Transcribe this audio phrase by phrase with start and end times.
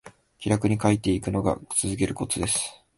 [0.39, 2.81] 気楽に書いていくのが続けるコツです